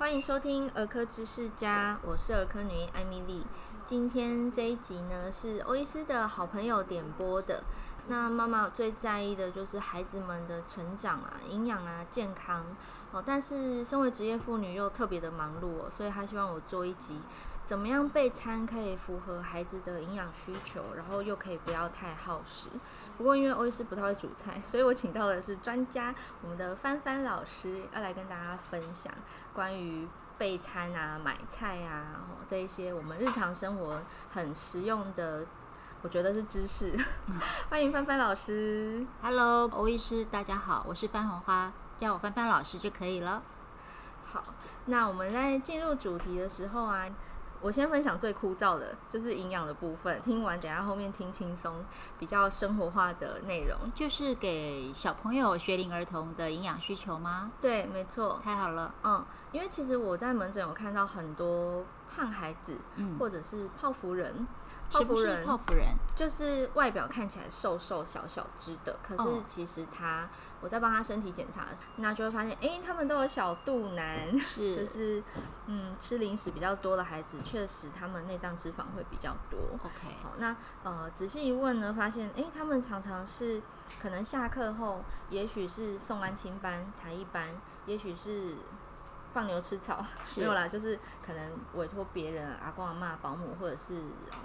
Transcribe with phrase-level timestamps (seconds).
[0.00, 3.46] 欢迎收听儿科知识家，我是儿科女医艾米丽。
[3.84, 7.62] 今天这一集呢，是欧医师的好朋友点播的。
[8.06, 12.64] 那妈妈最在意的就是孩子们的成长啊、营养啊、健康
[13.12, 13.22] 哦。
[13.24, 17.20] 但是身为职业妇女又特别的忙碌哦，所以她希望我做一集。
[17.70, 22.68] 怎么样备餐可以符合孩子的营养需求，然后又可以不要太耗时？
[23.16, 26.12] 不过因为欧医师不太会煮菜，所以我请到的是专家，
[26.42, 29.14] 我们的帆帆老师要来跟大家分享
[29.54, 34.02] 关于备餐啊、买菜啊，然后这一些我们日常生活
[34.34, 35.46] 很实用的，
[36.02, 36.98] 我觉得是知识。
[37.70, 39.06] 欢迎帆帆老师。
[39.22, 43.40] Hello，欧医师，大家好，我是番红花，叫我帆帆老师就可以了。
[44.32, 44.42] 好，
[44.86, 47.08] 那我们在进入主题的时候啊。
[47.60, 50.20] 我先分享最枯燥的，就是营养的部分。
[50.22, 51.84] 听完，等下后面听轻松、
[52.18, 57.52] 比较生活化的内容，就是给小朋友、学龄儿童的营养需求吗？
[57.60, 58.40] 对，没错。
[58.42, 61.84] 太好了，嗯，因为其实我在门诊有看到很多
[62.20, 64.46] 胖孩子，嗯，或者是泡芙人。
[64.92, 70.28] 泡芙人，泡芙人就是外表看起来瘦瘦小小只的，可是其实他，
[70.60, 75.22] 我在帮他身体检查的时候，那就会发现，哎、欸，他们都有小肚腩，是， 就是，
[75.66, 79.60] 嗯，吃零食比较多的孩子，确实他们内脏脂肪会比较多。
[79.74, 83.62] OK，好，那呃，仔细一问呢，发现，哎、欸，他们常常是
[84.02, 87.50] 可能下课后，也许是送安亲班、才艺班，
[87.86, 88.56] 也许是
[89.32, 90.04] 放牛吃草，
[90.38, 93.94] 没有啦，就是可能委托别人，阿公阿妈、保姆，或者是
[94.30, 94.38] 呃。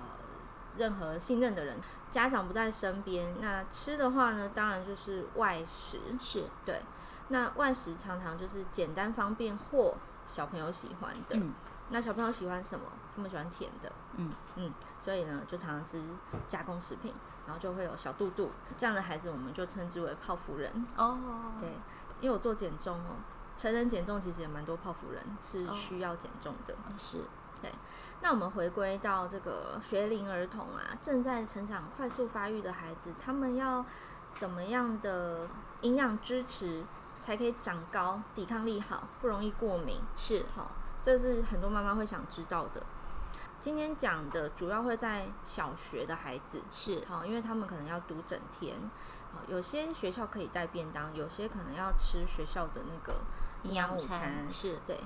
[0.78, 1.80] 任何信任的人，
[2.12, 6.82] 家长不在身边，那吃的话呢，当然就是外食，是对。
[7.30, 9.94] 那外食常常就是简单方便或
[10.26, 11.38] 小朋友喜欢的。
[11.38, 11.54] 嗯。
[11.92, 12.88] 那小朋友喜欢什么？
[13.16, 13.90] 他们喜欢甜的。
[14.18, 14.74] 嗯嗯。
[15.00, 16.04] 所以呢，就常常吃
[16.46, 17.14] 加工食品，
[17.46, 18.52] 然后就会有小肚肚。
[18.76, 20.86] 这样的孩子，我们就称之为泡芙人。
[20.98, 21.18] 哦。
[21.62, 21.70] 对，
[22.20, 23.16] 因为我做减重哦，
[23.58, 26.74] 成人减重其实也蛮多泡芙人是需要减重的。
[26.74, 26.94] 哦。
[26.98, 27.20] 是。
[27.62, 27.72] 对。
[28.22, 33.86] 那我们回归到这个学龄儿童啊，正在成长、快速发育的孩子，他们要
[34.30, 35.48] 怎么样的
[35.82, 36.84] 营养支持，
[37.20, 40.00] 才可以长高、抵抗力好、不容易过敏？
[40.16, 40.72] 是好，
[41.04, 42.82] 这是很多妈妈会想知道的。
[43.60, 48.78] 今天讲的主要会在小学的孩子，是好，因为他们可能要读整天，
[49.34, 53.20] 好，有些学校可以带便当，有些可能要吃学校的那个
[53.68, 54.48] 营养午餐。
[54.52, 55.00] 是对，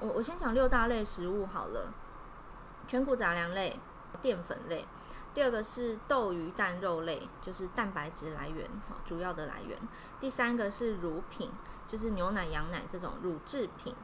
[0.00, 1.92] 我我先讲六大类食物好了。
[2.88, 3.78] 全谷杂粮类、
[4.20, 4.84] 淀粉类，
[5.32, 8.68] 第二个是豆鱼蛋肉类，就是蛋白质来源，
[9.04, 9.78] 主要的来源。
[10.18, 11.52] 第三个是乳品，
[11.86, 13.94] 就是牛奶、羊奶这种乳制品。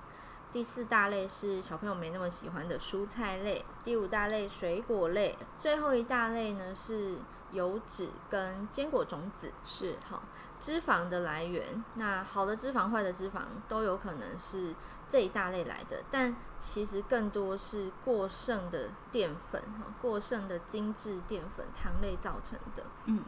[0.53, 3.65] 第四大类是小朋友没那么喜欢的蔬菜类。
[3.83, 7.19] 第五大类水果类，最后一大类呢是
[7.51, 9.53] 油脂跟坚果种子。
[9.65, 10.23] 是好，
[10.67, 14.75] 脂肪的来源，那好的脂肪、坏的脂肪都有可能是。
[15.09, 19.63] 这一大类来的，但其实更多是过剩的淀粉，
[20.03, 22.83] 过剩的精致淀粉、糖类造成的。
[23.05, 23.23] 嗯，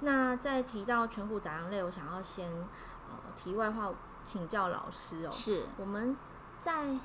[0.00, 2.50] 那在提到全谷杂粮类，我想要先
[3.06, 3.92] 呃题外话
[4.24, 6.16] 请教老师哦，是我们
[6.58, 6.98] 在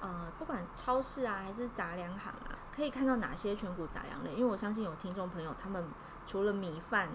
[0.00, 4.34] 呃不管超市啊还是杂粮行啊，可以看到哪些全谷杂粮类？
[4.34, 5.82] 因为我相信有听众朋友他们
[6.26, 7.08] 除了米饭。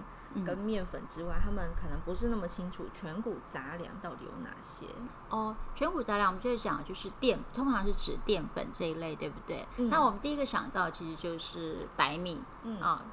[0.45, 4.85] 跟面粉之外，他们可能不是那么清楚全谷杂粮到底有哪些
[5.29, 5.55] 哦。
[5.75, 9.67] 全谷杂粮，我们就是讲就是淀，通常是指淀粉这一类，对不对？
[9.77, 13.05] 嗯、那我们第一个想到其实就是白米，嗯啊、哦，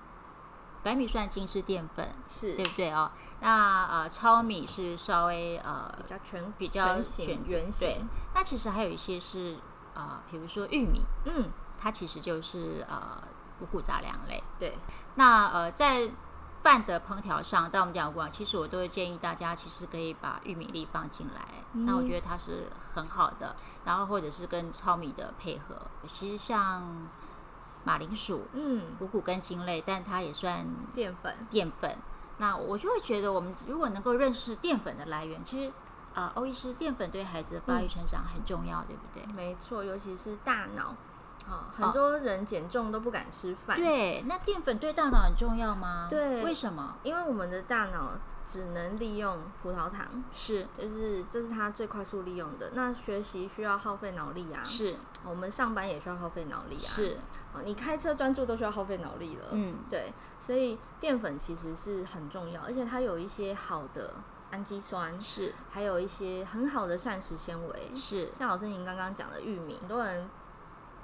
[0.83, 3.11] 白米算精致淀粉，是对不对哦？
[3.41, 7.89] 那呃，糙米是稍微呃比较全比较全圆形。
[7.89, 8.01] 对，
[8.35, 9.57] 那其实还有一些是
[9.95, 13.23] 啊、呃，比如说玉米，嗯，它其实就是呃
[13.61, 14.43] 五谷杂粮类。
[14.59, 14.79] 对，
[15.17, 16.11] 那呃在
[16.67, 21.47] 饭的烹调上，但我们讲过，其实我都会建议大家，其实可以把玉米粒放进来。
[21.75, 23.55] 嗯、那我觉得它是很好的。
[23.85, 26.83] 然后或者是跟糙米的配合，其实像
[27.85, 31.33] 马铃薯，嗯，五谷根茎类，但它也算淀粉。
[31.49, 31.97] 淀粉。
[32.39, 35.73] 那我就会觉得，我们如果能够认识淀粉的来源，其实
[36.15, 39.35] 啊，欧医师，淀粉对孩子的发育成长很重要，嗯、对不对？
[39.37, 40.97] 没错，尤其是大脑。
[41.49, 43.77] 好，很多人减重都不敢吃饭。
[43.77, 43.81] 哦。
[43.81, 46.09] 对，那淀粉对大脑很重要吗？
[46.11, 46.97] 对，为什么？
[47.03, 48.13] 因为我们的大脑
[48.45, 52.71] 只能利用葡萄糖，是，就是这是它最快速利用的。
[52.75, 54.97] 那学习需要耗费脑力啊，是。
[55.25, 57.17] 我们上班也需要耗费脑力啊，是。
[57.65, 60.13] 你开车专注都需要耗费脑力了，嗯，对。
[60.39, 64.15] 所以淀粉其实是很重要，而且它有一些好的
[64.51, 68.31] 氨基酸，是，还有一些很好的膳食纤维，是。
[68.35, 70.29] 像老师您刚刚讲的玉米，很多人。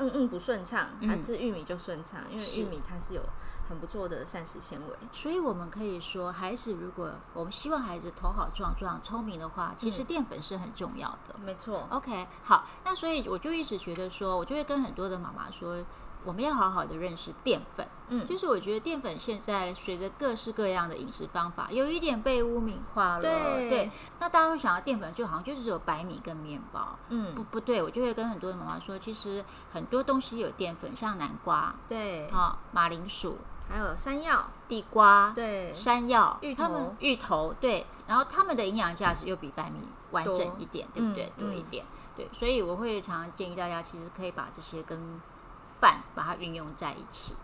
[0.06, 3.22] 嗯嗯，不顺畅，他吃玉米就顺畅，嗯，因为玉米它是有
[3.69, 4.96] 很不错的膳食纤维。
[5.12, 11.34] 所以我们可以说，孩子如果我们希望孩子头好壮壮、聪明的话，其实淀粉是很重要的。
[11.44, 11.87] 没错。
[11.90, 15.84] OK，好，那所以我就一直觉得说，我就会跟很多的妈妈说。
[16.25, 23.20] 我们要好好的认识淀粉，嗯，就是我觉得淀粉现在随着各式各样的饮食方法，有一点被污名化了。
[23.23, 29.43] 对，对，那大家会想到淀粉就好像就是只有白米跟面包，嗯，不不对，我就会跟很多的妈妈说，其实
[29.73, 33.38] 很多东西有淀粉，像南瓜，对，啊，马铃薯，
[33.69, 39.79] 还有山药、地瓜，对，山药、芋头、芋头，对，然后它们的营养价值又比白米
[40.11, 41.32] 完整一点，对不对？
[41.38, 41.85] 多一点，
[42.15, 45.20] 对，所以我会常常建议大家，其实可以把这些跟
[45.81, 47.35] 饭把它运用在一起，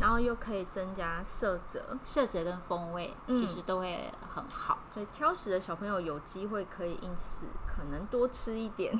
[0.00, 4.78] 然后又可以增加色泽，色泽跟风味其实都会很好。
[4.80, 8.98] 嗯、所以挑食的小朋友有机会可以因此可能多吃一点，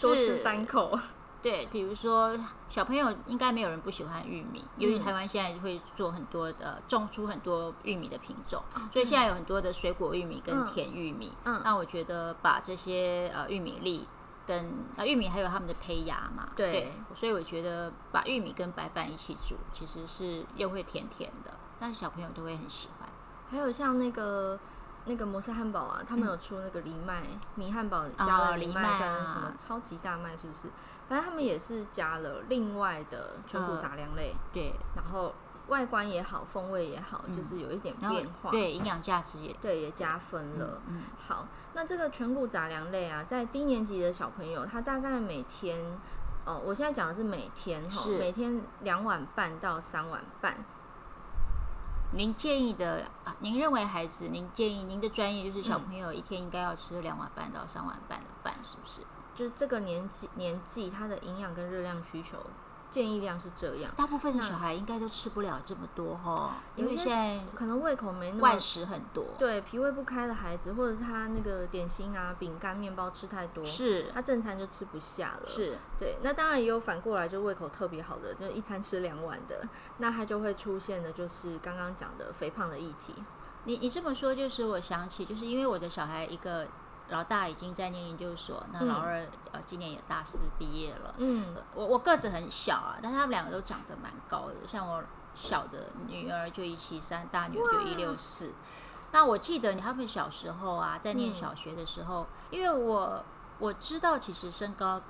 [0.00, 0.98] 多吃三口。
[1.40, 11.32] 对，比如说小朋友应该没有人不喜欢玉米，由于台湾现在会做很多的种出很多玉米的品种，嗯、所以现在有很多的水果玉米跟甜玉米。
[11.44, 14.06] 嗯，那我觉得把这些呃玉米粒。
[14.52, 14.66] 跟
[14.96, 23.08] 啊玉米还有他们的胚芽嘛，对，对，所以我觉得把玉米跟白饭一起煮，其实是又会甜甜的，但是小朋友都会很喜欢。
[23.50, 24.58] 还有像那个
[25.06, 27.22] 那个摩斯汉堡啊，他们有出那个藜麦
[27.54, 30.68] 米汉堡，加了藜麦跟什么超级大麦，是不是？
[31.08, 35.34] 反正他们也是加了另外的全谷杂粮类，呃，对，然后。
[35.68, 38.50] 外观也好，风味也好，嗯、就是有一点变化。
[38.50, 40.82] 对，营养价值也对，也加分了。
[40.86, 45.80] 嗯，嗯好，那这个全谷杂粮类啊，在低年级的小朋友，他大概每天，
[46.44, 50.56] 哦，我现在讲的是每天哈，每天两碗半到三碗半。
[52.14, 59.00] 您建议的啊，您认为孩子，您建议您的专业就是小朋友一天应该要吃两碗半到三碗半的饭，是不是？
[59.34, 62.36] 就是这个年纪年纪，他的营养跟热量需求。
[62.92, 75.48] 建议量是这样，大部分的小孩应该都吃不了这么多哈，因为现在可能胃口没那么外食很多，对脾胃不开的孩子，或者是他那个点心啊、饼干、面包吃太多，是他正餐就吃不下了。
[75.48, 79.66] 是对，那当然也有反过来，就胃口特别好的，就一餐吃两碗的，
[79.96, 83.14] 那他就会出现的就是刚刚讲的肥胖的议题。
[83.64, 86.68] 你你这么说，就是我想起，就是因为我的小孩一个。
[87.12, 91.14] 老大已经在念研究所，那老二、嗯、呃今年也大四毕业了。
[91.18, 94.54] 嗯，我我个子很小啊，但是他们两个都长得蛮高的。
[94.66, 95.04] 像我
[95.34, 98.52] 小的女儿就一七三，大女儿就一六四。
[99.12, 103.24] 那我记得他们小时候啊，在念小学的时候，嗯、因为我
[103.58, 105.00] 我知道其实身高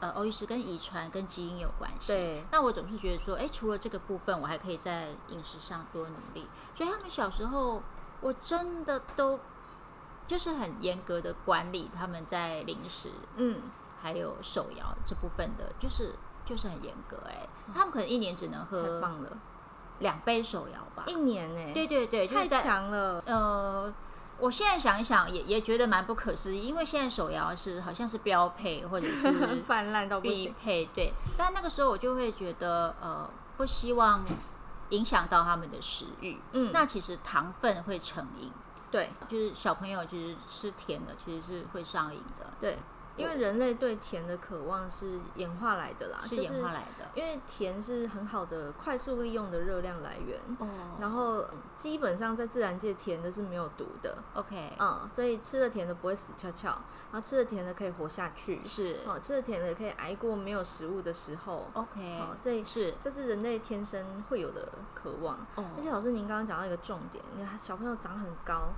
[0.00, 2.08] 呃欧医师跟遗传跟基因有关系。
[2.08, 2.44] 对。
[2.52, 6.46] 那我总是觉得说，哎，除了这个部分，我还可以在饮食上多努力。
[6.76, 7.82] 所以他们小时候，
[8.20, 9.40] 我真的都。
[10.26, 13.62] 就是很严格的管理他们在零食，嗯，
[14.02, 16.14] 还有手摇这部分的，就是
[16.44, 19.00] 就是很严格哎、欸，他们可能一年只能喝
[20.00, 23.22] 两杯手摇吧，一年哎、欸，对对对，太强了。
[23.24, 23.92] 呃，
[24.38, 31.12] 我现在想一想也也觉得蛮不可思议，因为现在手摇是好像是标配或者是 泛滥到必配，对。
[31.36, 34.22] 但那个时候我就会觉得呃，不希望
[34.90, 38.52] 影响到他们的食欲，嗯，那其实糖分会成瘾。
[38.90, 42.46] 对，就是小朋友其实吃甜的，其实是会上瘾的。
[42.60, 42.76] 对。
[43.16, 47.06] 因为人类对甜的渴望是演化来的啦，是演化来的。
[47.14, 50.68] 因为甜是很好的快速利用的热量来源，哦。
[51.00, 51.44] 然后
[51.76, 54.18] 基本上在自然界，甜的是没有毒的。
[54.34, 56.68] OK，嗯，所以吃了甜的不会死翘翘，
[57.10, 58.60] 然后吃了甜的可以活下去。
[58.64, 61.68] 是，哦，吃了甜的可以挨过没有食物的时候。
[61.72, 65.36] OK，哦，所以是这是人类天生会有的渴望。
[65.54, 68.68] 哦，而且老师您刚刚讲到一个重点，你看小朋友长很高。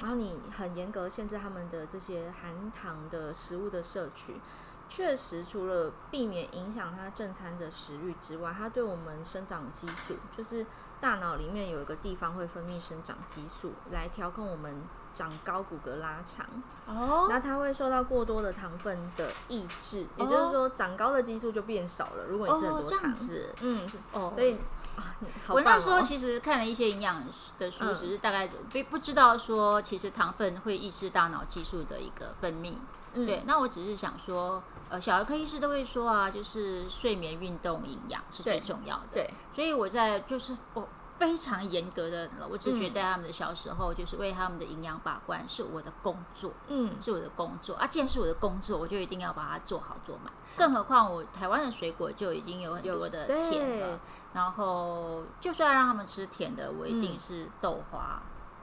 [0.00, 4.40] 然后你很严格限制他们的这些含糖的食物的摄取，
[4.88, 10.66] 确实除了避免影响他正餐的食欲之外，它对我们生长激素，就是
[11.00, 14.82] 大脑里面有一个地方会分泌生长激素来调控我们
[15.14, 16.44] 长高、骨骼拉长。
[16.86, 22.24] 哦，那它会受到过多的糖分的抑制，也就是说长高的激素就变少了。
[22.28, 23.16] 如果你吃很多糖，哦、
[23.62, 24.58] 嗯，哦，所以。
[24.96, 25.16] 啊
[25.48, 27.22] 哦、我那时候其实看了一些营养
[27.58, 32.74] 的书，只是大概不不知道说，其实糖分会抑制大脑激素的一个分泌。
[33.14, 39.06] 嗯、对，那我只是想说，呃，小儿科医师都会说啊，就是睡眠、运动、营养是最重要的。
[39.12, 46.52] 对，所以我在就是我非常严格的，我只觉得在他们的小时候，就是为他们的营养把关是我的工作。
[46.68, 50.32] 嗯，是我的工作啊，既然是我的工作，我就一定要把它做好做满。
[50.56, 53.98] 更何况我台湾的水果就已经有很多的甜了。
[54.32, 58.20] 然后，就算要让他们吃甜的，我一定是豆花、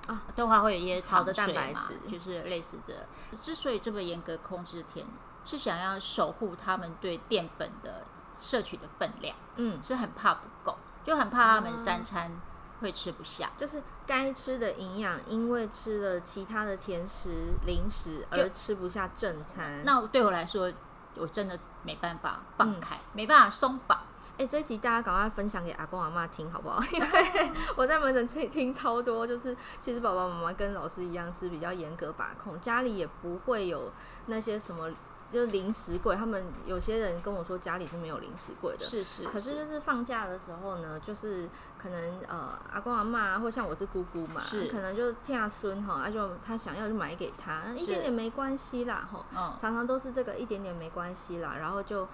[0.07, 2.93] 嗯、啊，豆花会有一些糖的蛋白质，就是类似这。
[3.39, 5.05] 之所以这么严格控制甜，
[5.45, 8.03] 是想要守护他们对淀粉的
[8.37, 12.31] 摄取的分量，嗯，是很怕不够，就很怕他们三餐
[12.79, 17.29] 会吃不下，就是该吃的营养，因为吃了其他的甜食
[17.65, 19.81] 零食而吃不下正餐。
[19.83, 20.71] 那对我来说，
[21.15, 23.99] 我真的没办法放开，嗯、没办法松绑。
[24.33, 26.83] 哎、欸，这一集大家赶快分享给阿公阿妈听好不好？
[26.91, 33.91] 因为 我在门诊听超多，就是其实爸爸妈妈跟老师一样是比较严格把控，家里也不会有
[34.25, 34.89] 那些什么。
[35.31, 39.29] 就是零食柜，他们有些人跟我说家里是没有零食柜的，是是，是。
[39.29, 41.47] 可是就是放假的时候呢，就是
[41.81, 52.07] 可能呃阿公阿妈，或像我是姑姑嘛，是可能就听阿孙哈，他就他想要就买给他，一点点没关系啦哈，嗯，常常都是这个一点点没关系啦，然后就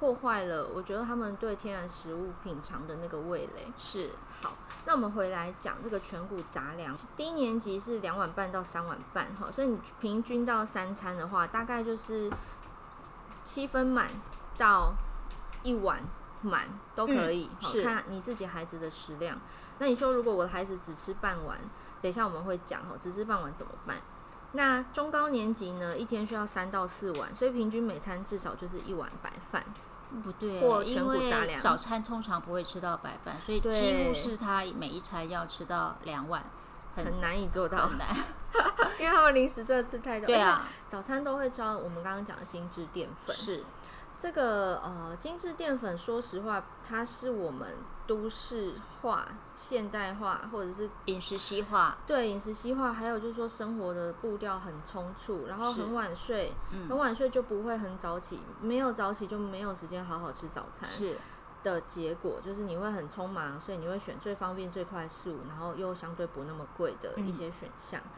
[0.00, 3.70] 破坏了我觉得他们对天然食物品尝的那个味蕾。
[3.78, 4.54] 是好，
[4.86, 12.32] 那我们回来讲这个全谷杂粮，低年级是两碗半到三碗半哈，所以你平均到三餐的话，大概就是
[13.44, 14.08] 七分满
[14.56, 14.94] 到
[15.62, 16.00] 一碗
[16.40, 19.38] 满都可以，好、嗯、看你自己孩子的食量。
[19.78, 21.58] 那你说如果我的孩子只吃半碗，
[22.00, 23.98] 等一下我们会讲哈，只吃半碗怎么办？
[24.52, 29.62] 那中高年级呢，一天需要三到四碗，所以平均每餐至少就是一碗白饭。
[30.22, 31.60] 不对，或全谷杂粮。
[31.60, 36.44] 早餐通常不会吃到白饭，所以几乎是他每一餐要吃到两碗，
[36.96, 37.86] 很，很难以做到。
[37.88, 38.08] 很难，
[38.98, 40.26] 因为他们零食真的吃太多。
[40.26, 43.34] 对啊，早餐都会招我们刚刚讲的精致淀粉。
[43.34, 43.64] 是。
[44.20, 47.66] 这个呃，精致淀粉，说实话，它是我们
[48.06, 51.96] 都市化、现代化，或者是饮食西化。
[52.06, 56.52] 对，饮食西化，还有就是说生活的步调很匆促，然后很晚睡，
[56.86, 60.86] 很晚睡就不会很早起，没有早起就没有时间好好吃早餐。
[60.86, 61.16] 是
[61.62, 67.98] 的结果就是你会很匆忙，所以你会选最方便、最快速，然后又相对不那么贵的一些选项。
[68.04, 68.10] 嗯、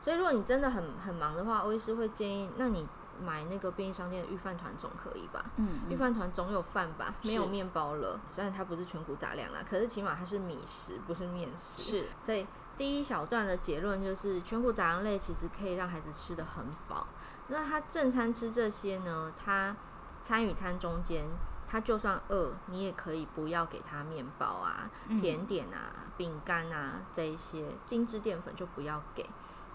[0.00, 2.86] 所以如果你真的很很忙的话，欧医师会建议，那你。
[3.22, 5.44] 买那个便利商店的御饭团总可以吧？
[5.56, 7.14] 嗯，御饭团总有饭吧？
[7.22, 11.82] 没有面包了，虽然它不是全谷杂粮啦，可是起码它是米食，不是面食。
[11.82, 12.46] 是，所以
[12.76, 17.06] 第一小段的结论就是，全谷杂粮类其实可以让孩子吃得很饱。
[17.48, 19.32] 那他正餐吃这些呢？
[19.36, 19.76] 他
[20.22, 21.24] 餐与餐中间，
[21.66, 29.28] 他就算饿，你也可以不要给他面包啊、甜点啊、饼干啊这一些精致淀粉就不要给。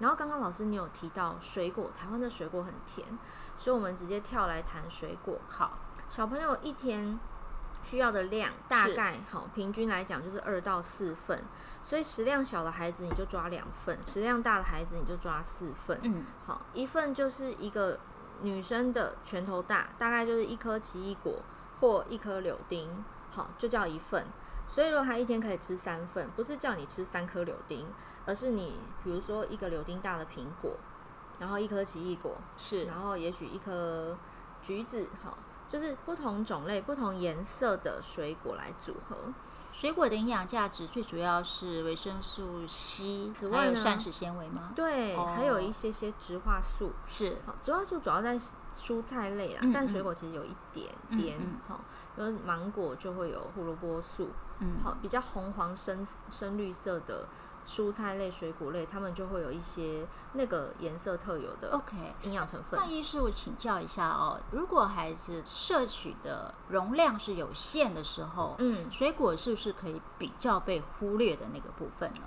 [0.03, 3.07] 然后刚刚老师你有提到水果，台湾的水果很甜，
[3.55, 5.39] 所以我们直接跳来谈水果。
[5.47, 5.79] 好，
[6.09, 7.17] 小朋友一天
[7.83, 11.41] 需要的量大概好，平均来讲就是二到四份，
[11.85, 15.97] 所以食量小的孩子你就抓两份，食量大的孩子你就抓四份。
[16.03, 17.97] 嗯，好，一份就是一个
[18.41, 21.41] 女生的拳头大，大概就是一颗奇异果
[21.79, 24.25] 或一颗柳丁，好，就叫一份。
[24.67, 27.87] 所以如果他一天可以吃三份，不是叫你吃三颗柳丁。
[28.25, 30.71] 而是你，比如说一个柳丁大的苹果，
[31.39, 34.17] 然后一颗奇异果，是，然后也许一颗
[34.61, 35.37] 橘子，哈，
[35.67, 39.33] 就是不同种类、不同颜色的水果来组合。
[39.73, 44.71] 水果的营养价值最主要是维生素 C，此外有膳食纤维吗？
[44.75, 46.91] 对，哦、还有一些些植化素。
[47.07, 48.37] 是，好，植化素主要在
[48.71, 51.79] 蔬菜类啦，嗯嗯，但水果其实有一点点，哈、
[52.15, 57.27] 比如芒果就会有胡萝卜素，嗯，好，比较红黄深深绿色的。
[57.65, 62.79] 蔬菜类、水果类，他们就会有一些那个颜色特有的 OK 营养成分。
[62.79, 72.21] 那医师，我请教一下哦，如果孩子摄取的容量是有限的时候，嗯，水果是不是可以比较被忽略的那个部分呢？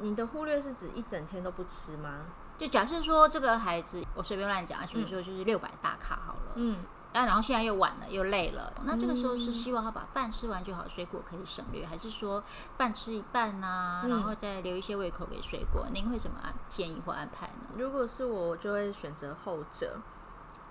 [0.00, 2.26] 你的忽略是指一整天都不吃吗？
[2.58, 6.78] 就假设说这个孩子，我随便乱讲，比如说就是六百大卡好了，嗯。
[7.16, 8.72] 啊、然后现在又晚了，又累了。
[8.84, 12.44] 那这个时候是希望他把饭吃完就好，水果可以省略，还是说
[12.76, 15.86] 饭吃一半呢、啊，然后再留一些胃口给水果？
[15.92, 17.68] 您会怎么安建议或安排呢？
[17.76, 20.00] 如果是我，我就会选择后者。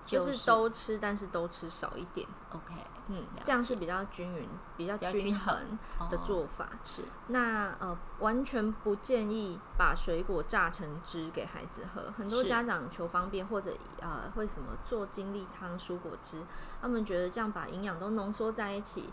[0.06, 2.26] 就是都吃，但是都吃少一点。
[2.52, 2.74] OK，
[3.08, 5.78] 嗯，这样是比较均匀、比较均衡
[6.10, 6.64] 的做法。
[6.66, 12.10] 哦、是，那呃，完全不建议把水果榨成汁给孩子喝。
[12.12, 16.40] 很多家长求方便，或者呃，会什么做精力汤、蔬果汁，
[16.80, 19.10] 他们觉得这样把营养都浓缩在一起。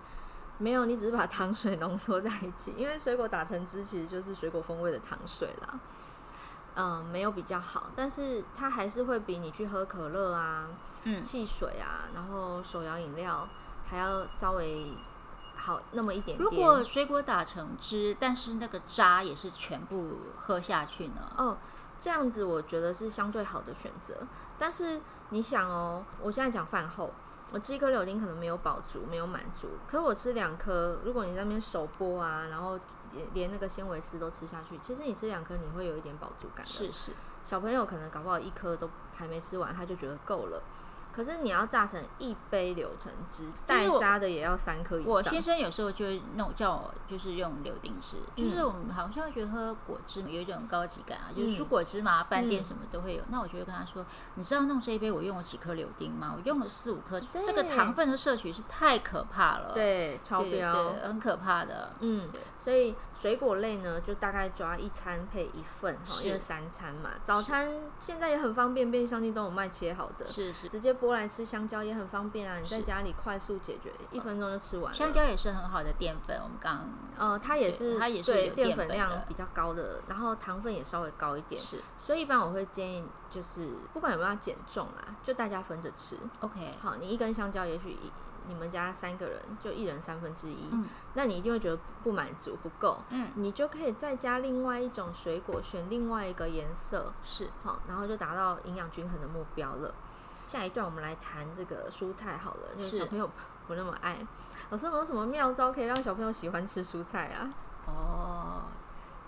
[0.60, 5.80] 没有，你只是把 糖水浓缩在一起，因为水果打成汁其实就是水果风味的糖水啦。
[6.76, 10.68] 嗯，没有比较好，但是它还是会比你去喝可乐啊、
[11.04, 13.48] 嗯、汽水啊，然后手摇饮料
[13.86, 14.92] 还要稍微
[15.56, 16.40] 好那么一点点。
[16.40, 21.32] 如果水果打成汁，但是那个渣也是全部喝下去呢？
[21.38, 21.58] 哦，
[22.00, 24.16] 这样子我觉得是相对好的选择。
[24.58, 25.00] 但是
[25.30, 27.12] 你想哦，我现在讲饭后，
[27.52, 32.80] 我吃一颗柳丁可能没有饱足，没有满足，可是我吃两颗，如果你在那边手剥啊，然后。
[33.34, 36.72] 连那个纤维丝都吃下去，其实你吃两颗你会有一点饱足感的。
[36.72, 37.12] 是是，
[37.44, 40.62] 小朋友可能搞不好一颗都还没吃完，他就觉得够了。
[41.16, 45.12] 可是你要榨成一杯柳橙汁，待榨的也要三颗以上。
[45.12, 53.22] 我先生有时候就会弄叫我就是用柳丁汁，嗯、就是我们好像觉得喝果汁有一种高级感啊，就是蔬果汁嘛，饭店什么都会有。
[53.22, 54.06] 嗯、那我就会跟他说，
[54.36, 56.34] 你知道弄这一杯我用了几颗柳丁吗？
[56.36, 61.94] 我用了四五颗，这个糖分的摄取是太可怕了，对，超标，很可怕的。
[62.00, 67.12] 嗯，对所以水果类呢，就大概抓一餐配一份哈，因为三餐嘛。
[67.24, 71.44] 早餐现在也很方便，便利商店都有卖切好的，是是，直接剥来吃。
[71.44, 74.94] 香蕉也很方便啊，你在家里快速解决，一分钟就吃完。
[74.94, 81.82] 香蕉也是很好的淀粉，我们刚呃，它也是它也是对淀粉量比较高的，然后糖分也稍微高一点，是。
[82.00, 86.18] 所以一般我会建议，就是不管有没有要减重啊，就大家分着吃。
[86.40, 87.98] OK，好，你一根香蕉，也许
[88.48, 99.94] 你们家三个人就一人三分之一，嗯、那你一定会觉得不满足不够，嗯，你就可以再加另外一种水果，选另外一个颜色，是好，然后就达到营养均衡的目标了。
[100.48, 103.30] 下一段我们来谈这个蔬菜好了，就是小朋友
[103.68, 104.18] 不那么爱。
[104.70, 107.54] 老师有没有什么妙招可以让小朋友喜欢吃蔬菜啊？
[107.86, 108.64] 哦，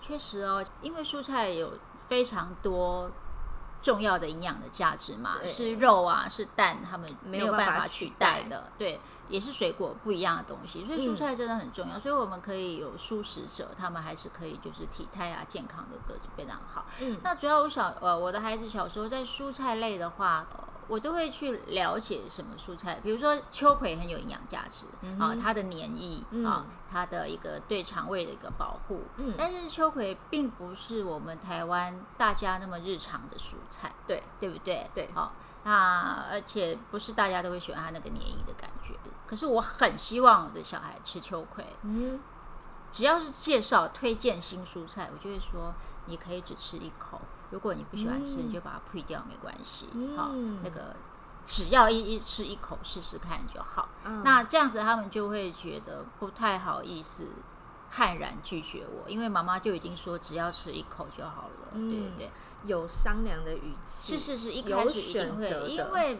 [0.00, 1.74] 确实哦，因为蔬菜有
[2.08, 3.10] 非常多
[3.82, 8.72] 重要的营养的价值嘛，是肉啊，是蛋，他们没有办法取代的。
[8.76, 11.96] 对，也是水果不一样的东西，所以蔬菜真的很重要。
[11.96, 16.86] 嗯、所以我们可以有素食者，他们还是可以就是体态啊健康的个子非常好。
[17.00, 20.46] 嗯，那主要我小呃我的孩子小时候在蔬菜类的话。
[20.50, 24.86] 呃我都会去了解什么蔬菜，比如说秋葵很有营养价值、
[25.18, 29.02] 啊，它的黏液、嗯、啊，它的一个对肠胃的一个保护。
[29.16, 34.88] 嗯，但是秋葵并不是我们台湾大家那么日常的蔬菜，对对不对？
[34.94, 35.32] 对，好、啊，
[35.64, 38.94] 那而且不是大家都会喜欢它那个黏液的感觉。
[39.26, 41.64] 可是我很希望我的小孩吃秋葵。
[41.82, 42.20] 嗯，
[42.92, 45.74] 只要是介绍推荐新蔬菜，我就会说
[46.06, 47.20] 你可以只吃一口。
[47.50, 49.86] 如果你不喜欢吃，嗯、你就把它退掉，没关系。
[50.16, 50.96] 好、嗯哦，那个
[51.44, 53.88] 只要一一吃一口试试看就好。
[54.04, 57.28] 嗯、那这样子他们就会觉得不太好意思，
[57.90, 61.68] 悍然拒绝我，因为妈妈就已经说只要吃一口就好了。
[61.72, 62.30] 嗯、对对对，
[62.64, 66.18] 有商量的语气，是是是，一开始一定会，因为。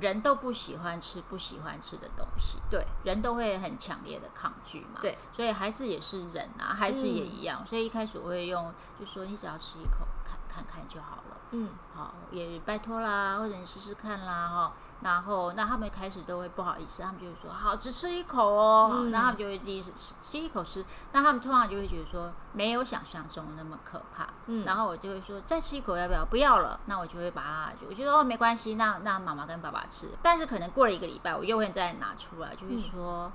[0.00, 14.72] 人都不喜欢吃不喜欢吃的东西，对，人都会很强烈的抗拒嘛，对，所以孩子也是人啊，孩子也一样，嗯、所以一开始我会用，就说你只要吃一口，看看看就好了，嗯，好，也拜托啦，或者你试试看啦，哈。
[15.04, 18.90] 然后，那他们开始都会不好意思，他们就会说：“好，只吃一口哦。
[18.90, 24.26] 嗯”然后他们就会第一次吃吃一口吃，那他们通常就会觉得说没有想象中那么可怕。
[24.46, 33.30] 嗯，然后我就会说：“再吃一口要不要？”不要了，那我就会把它，就我就说：“哦，没关系，那那妈妈跟爸爸吃。”但是可能过了一个礼拜，我又会再拿出来，就是说：“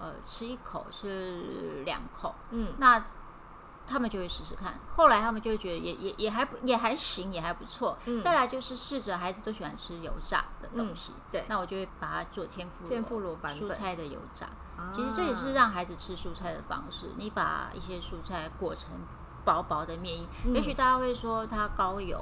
[0.00, 3.02] 嗯、呃，吃一口是两口。”嗯，那。
[3.86, 7.96] 他们就会试试看，后来他们就会觉得也也也还不也还行，也还不错。
[8.06, 14.48] 嗯，再来就是试着孩子都喜欢吃油炸的东西，嗯、对，那我就会把它做天妇天妇罗版蔬菜的油炸。
[14.92, 17.06] 其实这也是让孩子吃蔬菜的方式。
[17.16, 18.90] 你把一些蔬菜裹成
[19.44, 22.18] 薄薄的面衣，嗯、也许大家会说它高油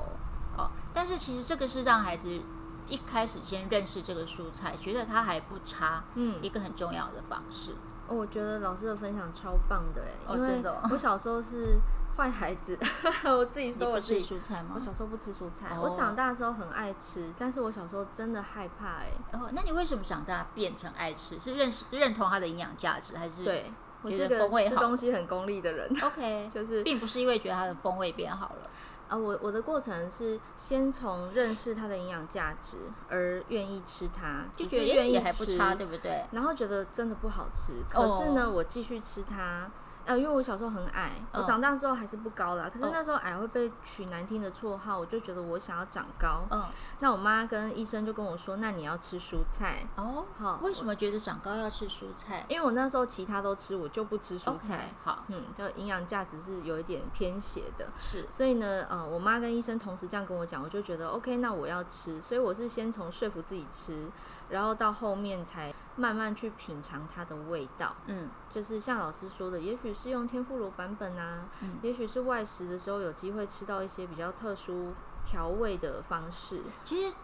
[0.57, 2.42] 哦，但是其实这个是让孩子
[2.88, 6.05] 一开始先认识这个蔬菜，觉得它还不差。
[6.14, 7.75] 嗯，一个很重要的方式。
[8.12, 11.79] 我觉得老师的分享超棒的哎，因为我小时候是
[12.16, 12.79] 坏孩子，
[13.25, 14.72] 我自己说我自己蔬菜吗？
[14.75, 19.07] 我小时候不吃蔬菜，我长大的时候很爱吃，但是我小时候真的害怕哎。
[19.33, 21.38] 哦，那你为什么长大变成爱吃？
[21.38, 23.64] 是认识认同它的营养价值，还是对？
[24.03, 25.88] 我是个吃东西很功利的人。
[26.03, 28.70] OK，就是并不是因为觉得它的风味变好了。
[29.09, 36.25] 啊，我我的过程是先从认识它的营养价值而愿意吃它，就觉得愿意还不差，对不对？
[36.33, 39.71] 然后觉得真的不好吃，可是呢，我继续吃它。
[40.05, 42.71] 呃，因为我小时候很矮，我长大之后还是不高啦。
[42.73, 46.45] 可是那时候矮会被取难听的绰号，我就觉得我想要长高。
[46.51, 46.65] 嗯，
[47.01, 49.87] 那我妈跟医生就跟我说，那你要吃蔬菜。
[49.97, 52.45] 哦，好，为什么觉得长高要吃蔬菜？
[52.49, 54.91] 因为我那时候其他都吃，我就不吃蔬菜。
[55.05, 57.87] 好，嗯，就营养价值是有一点偏斜的。
[58.01, 62.21] 是，所以呢，呃，我妈跟医生同时这样跟我讲，我就觉得 OK，那我要吃。
[62.21, 64.09] 所以我是先从说服自己吃。
[64.53, 74.93] 然后到后面才慢慢去品尝它的味道，嗯，就是像老师说的，也许是用天妇罗版本啊，嗯，也许是外食的时候有机会吃到一些比较特殊
[75.25, 76.61] 调味的方式。
[76.85, 77.15] 其实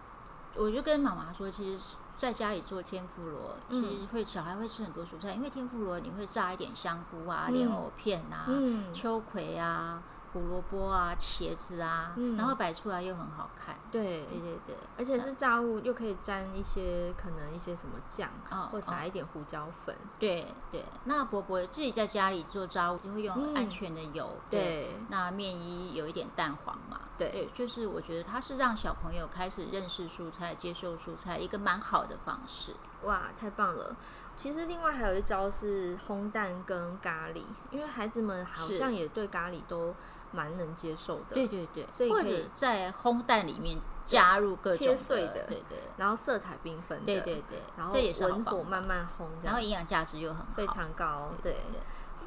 [0.57, 10.03] 我就跟妈妈说，其实在家里做天妇罗，其实会小孩会吃很多蔬菜，因为天妇罗你会炸一点香菇啊、莲藕片啊、嗯、秋葵啊。
[10.33, 13.77] 胡萝卜啊、茄子啊，嗯、然后摆出来又很好看。
[13.91, 19.95] 对对对对，而且是炸物，又可以沾一些可能一些什么酱，哦、或撒一点胡椒粉。
[19.95, 24.29] 哦、对对，那伯伯自己在家里做炸物就会用安全的油。
[24.35, 27.01] 嗯、对，对，那面衣有一点蛋黄嘛。
[27.17, 32.75] 对，对，就是我觉得它是让小朋友开始认识蔬菜、接受蔬菜一个蛮好的方式。
[33.03, 33.97] 哇，太棒了！
[34.37, 39.93] 其实另外还有一招是烘蛋跟咖喱，因为孩子们好像也对咖喱都
[40.33, 41.35] 蛮能接受的。
[41.35, 51.31] 对对对，所以可以在烘蛋里面加入各种切碎的，对对，然后色彩缤纷的，对对对，然后文火慢慢烘，然后营养价值又很非常高。
[51.43, 51.57] 对，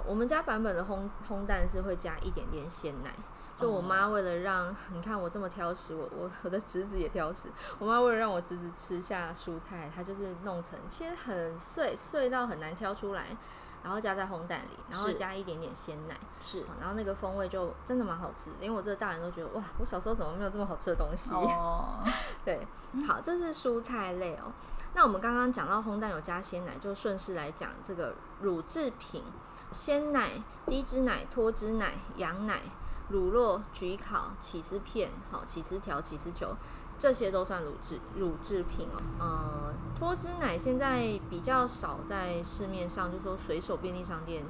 [0.06, 3.14] 我们家版本的烘烘蛋是会加一点点鲜奶。
[3.60, 7.48] 就我妈为了让你看我这么挑食，我我我的侄子也挑食。
[7.78, 13.38] 我妈为了让我侄子吃下蔬菜，她就是弄成切很碎，碎到很难挑出来，
[13.84, 16.16] 然后加在烘蛋里，然后加一点点鲜奶，
[16.46, 21.32] 是，然后那个风味就真的蛮好吃，连我这个大人都觉得哇，我小时候怎么没有这么好吃的东西？
[21.34, 22.04] 哦，
[22.46, 22.68] 对，
[23.08, 24.52] 好，这是蔬菜类哦。
[24.94, 29.24] 那我们刚刚讲到烘蛋有加鲜奶，就顺势来讲这个乳制品，
[29.72, 32.62] 鲜奶、低脂奶、脱脂奶、羊奶。
[33.10, 36.56] 乳酪、焗烤、起司片、好起司条、起司球，
[37.02, 39.02] 这些都算乳制乳制品哦。
[39.20, 44.46] 呃，脱脂奶现在比较少在市面上，就说随手便利商店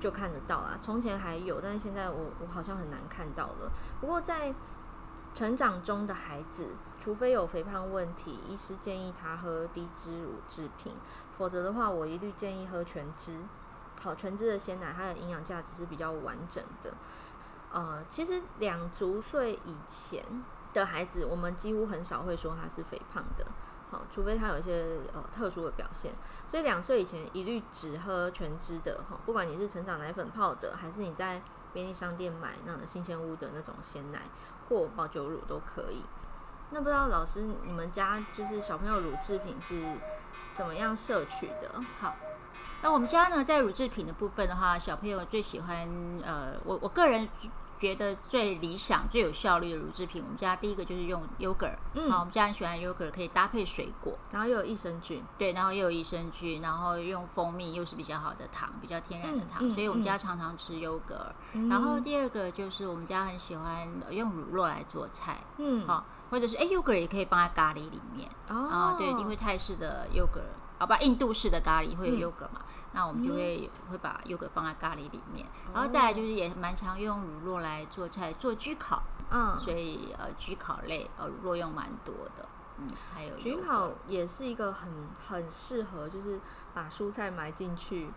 [0.00, 0.78] 就看得到啦。
[0.80, 3.70] 从前还有，但是现在我我好像很难看到了。
[4.00, 4.54] 不过在
[5.34, 10.94] 成长中的孩子，除非有肥胖问题，医师建议他喝低脂乳制品，
[11.36, 13.36] 否则的话，我一律建议喝全脂。
[14.00, 16.94] 好，全脂的鲜奶，它的营养价值是比较完整的。
[17.70, 20.24] 呃，其实两足岁以前
[20.72, 23.46] 的孩子，我们几乎很少会说他是肥胖的，
[23.90, 26.12] 好，除非他有一些呃特殊的表现。
[26.48, 34.22] 所以两岁以前一律只喝全脂的哈，不管你是成长奶粉泡的，还是你在便利商店买那种新鲜屋的那种鲜奶
[34.68, 36.04] 或保酒乳都可以。
[36.70, 39.96] 那不知道老师，你们家就是小朋友乳制品是
[40.52, 41.80] 怎么样摄取的？
[42.00, 42.14] 好。
[42.82, 45.88] 那我们家呢，在乳制品的部分的话，小朋友最喜欢
[46.24, 47.28] 呃，我我个人
[47.80, 61.32] 觉得最理想、最有效率的乳制品，我们家第一个就是用 yogurt，嗯，好，我们家很喜欢 yogurt，可以搭配水果，然后又有益生菌，对，然后又有益生菌，然后用蜂蜜又是比较好的糖，比较天然的糖，嗯、所以我们家常常吃 yogurt。
[61.54, 70.60] 嗯、然后第二个就是我们家很喜欢用乳酪来做菜，嗯，好，或者是哎 yogurt 也可以放在咖喱里面，哦，对，因为泰式的 yogurt。
[70.78, 72.62] 好吧，印度式的咖喱会有 yogurt 嘛？
[72.62, 82.48] 嗯、那我们就会、嗯、会把优格放在咖喱里面，哦、然后再来就是也蛮常用乳酪来做菜做焗烤，嗯，所以呃焗烤类呃乳酪用蛮多的，
[82.78, 84.88] 嗯，还有焗烤也是一个很
[85.28, 86.40] 很适合就是
[86.74, 88.10] 把蔬菜埋进去。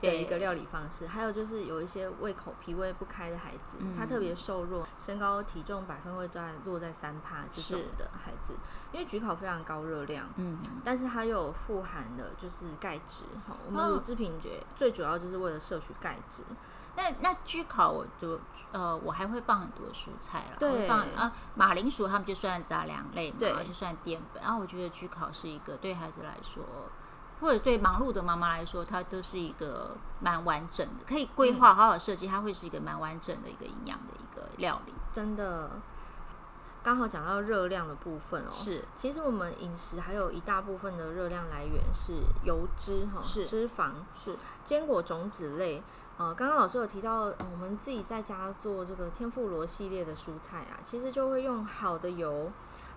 [0.00, 8.54] 的一个料理方式，还有就是有一些胃口脾胃不开的孩子，嗯、他特别瘦弱，身高体重百分会在落在三趴这种的孩子，
[8.92, 16.44] 因为焗烤非常高热量，嗯，但是它又有富含的就是钙质，哈，我们乳制品觉最主要就是为了摄取钙质。
[16.94, 18.38] 那那焗烤我就
[18.70, 26.64] 呃我还会放很多蔬菜了，对，放啊马铃薯他们就算杂粮类嘛，对，就算淀粉，然后我觉得焗烤是一个对孩子来说。
[27.40, 34.92] 或者对忙碌的妈妈来说，它都是一个蛮完整的，可以规划好好设计，它会是一个蛮完整的一个营养的一个料理。
[35.12, 35.70] 真的，
[36.82, 43.90] 刚好讲到热量的部分哦，是，其实我们饮食还有一大部分的热量来源是油脂哈，是脂肪，
[44.24, 45.82] 是坚果种子类。
[46.16, 52.50] 呃，刚刚老师有提到，我们自己在家做这个天妇罗系列的蔬菜啊，其实就会用好的油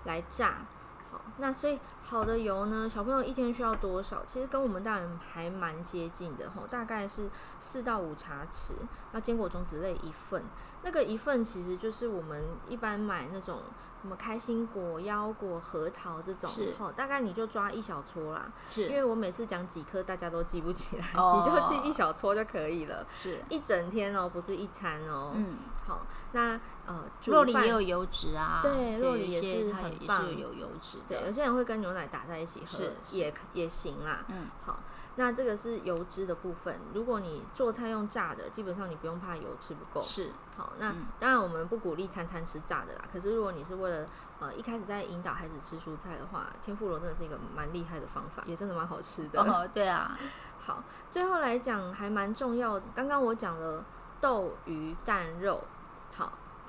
[0.05, 0.65] 来炸。
[1.11, 4.23] 好那所以好的油呢，小朋友一天需要多少？
[4.25, 8.73] 其实跟我们大人还蛮接近的吼，大概是四到五茶匙。
[9.11, 10.43] 那坚果种子类一份，
[10.83, 13.59] 那个一份其实就是我们一般买那种。
[14.01, 18.51] 什么开心果、腰果、核桃这种，是大概你就抓一小撮啦。
[18.67, 23.05] 是，因为我每次讲几颗，大家都记不起来，哦、你就记一小撮就可以了。
[23.15, 25.33] 是，一整天哦，不是一餐哦。
[25.35, 31.19] 嗯，好，那呃，肉里也有油脂啊，对，肉里也是很棒，也是有油脂的。
[31.19, 34.25] 对，有些人会跟牛奶打在一起喝，是也也行啦。
[34.27, 34.79] 嗯，好。
[35.17, 36.79] 那这个是油脂的部分。
[36.93, 40.01] 如果你做菜用炸的，基本上你不用怕油吃不够。
[40.01, 43.01] 是，好，那、嗯、当然我们不鼓励餐餐吃炸的啦。
[43.11, 44.05] 可是如果你是为了
[44.39, 49.41] 呃一开始在引导孩子吃蔬菜的话，天妇罗真的是一个蛮厉害的方法，也真的蛮好吃的。
[49.41, 50.17] 哦，对啊。
[50.61, 52.85] 好，最后来讲还蛮重要的。
[52.95, 53.83] 刚刚我讲了
[54.21, 55.61] 豆、鱼、蛋、肉，好。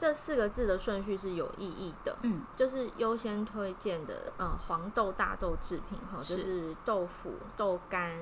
[0.02, 8.18] 这四个字的顺序是有意义的，嗯，就是优先推荐的，呃，黄豆、大豆制品哈，就是豆腐、豆干、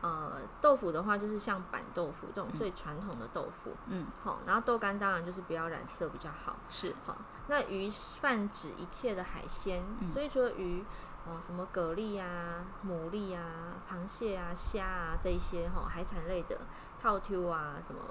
[0.00, 7.16] 呃，豆腐的话就是像板豆腐这种最传统的豆腐，嗯，好，然后豆干当然就是不要染色比较好，是好。
[7.46, 10.84] 那鱼泛指一切的海鲜，嗯、所以除了鱼，
[11.28, 16.58] 哦，什么蛤蜊啊、牡蛎啊、螃蟹啊、虾啊这一些哈海产类的，
[17.00, 18.02] 套 Q 啊什么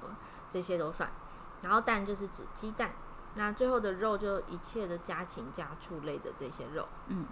[0.50, 1.12] 这些都算。
[1.64, 2.92] 然后蛋就是指鸡蛋，
[3.36, 7.26] 那最后的肉就一切的家禽家畜类的这些肉，嗯。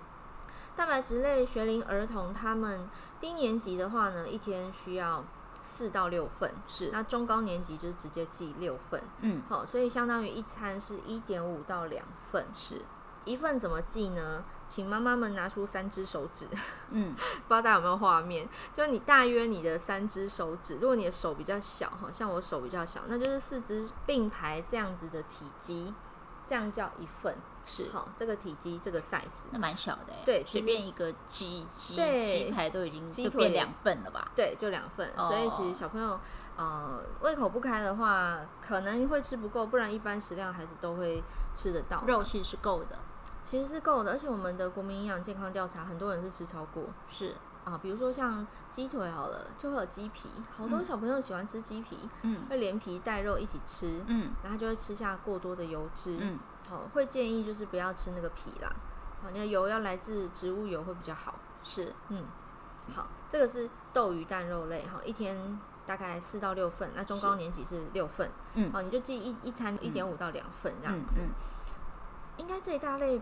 [0.73, 2.89] 蛋白质类学龄儿童，他们
[3.19, 5.21] 低年级的话呢，一天需要
[5.61, 6.89] 四到六份，是。
[6.91, 12.81] 那中高年级就是直接记六份，嗯，好，所以相当于一餐是一点五到两份，是。
[13.25, 14.45] 一份怎么记呢？
[14.71, 16.47] 请妈妈们拿出三只手指，
[16.91, 17.13] 嗯，
[17.45, 18.47] 不知道大家有没有画面？
[18.71, 25.93] 就是你大约你的三只手指，如果你的手比较小，哈，像我手比较小，那就是四只并排这样子的体积，
[26.47, 27.35] 这样叫一份。
[27.63, 34.31] 是好，这个体积这个 size 那蛮小的，对，随便一个鸡鸡鸡排都已经鸡腿两份了吧？
[34.35, 35.11] 对，就两份。
[35.15, 36.19] 所以其实小朋友
[36.55, 41.21] 呃胃口不开的话，可能会吃不够，不然一般食量孩子都会
[41.53, 42.03] 吃得到。
[42.07, 42.97] 肉其实是够的，
[43.43, 46.83] 其实是够的，而且我们的国民营养健康调查，很多人是吃超过。
[47.07, 56.39] 是啊，比如说像鸡腿好了，就会有鸡皮，好多小朋友喜欢吃鸡皮，嗯，会连皮带肉一起吃，嗯，然后就会吃下过多的油脂，嗯。
[56.69, 58.71] 哦，会建议就是不要吃那个皮啦。
[59.21, 61.35] 好，你的油要来自植物油会比较好。
[61.63, 62.23] 是，嗯，
[62.95, 68.31] 好，这个是豆鱼蛋肉类哈，一天大概四到六份，那中高年级是六份。
[68.53, 71.19] 嗯，好，你就记一一餐一点五到两份这样子。
[71.19, 71.29] 嗯，
[72.41, 73.21] 应该这一大类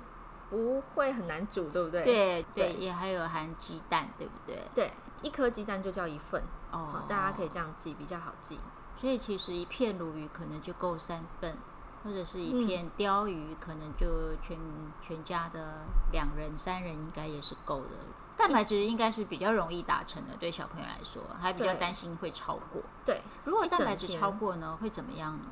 [0.49, 2.03] 不会很难煮，对不对？
[2.03, 4.67] 对对，也还有含鸡蛋，对不对？
[4.73, 6.41] 对，一颗鸡蛋就叫一份。
[6.71, 8.59] 哦，大家可以这样记，比较好记。
[8.97, 11.55] 所以其实一片鲈鱼可能就够三份。
[12.01, 14.57] 或者是一片鲷鱼，嗯、可能就全
[15.01, 15.79] 全家的
[16.13, 17.97] 两人、三人应该也是够的。
[18.37, 22.81] 蛋白质应该是比较容易达成的，对小朋友来说，还比较担心会超过。
[23.05, 25.43] 对，如果蛋白质超过呢，会怎么样呢？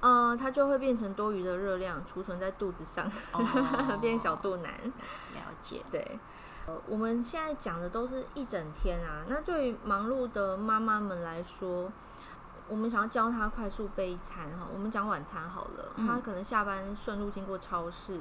[0.00, 4.64] 呃，它就会变成多余的热量储存在肚子上，哦、 变小肚腩。
[4.64, 5.82] 了解。
[5.90, 6.18] 对，
[6.66, 9.24] 呃，我们现在讲的都是一整天啊。
[9.28, 11.90] 那对于忙碌的妈妈们来说，
[12.68, 18.20] 我们想要教她快速备餐哈，我们讲晚餐好了，嗯、他可能下班顺路经过超市。